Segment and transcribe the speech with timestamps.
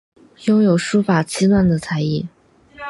[0.45, 2.27] 拥有书法七段的才艺。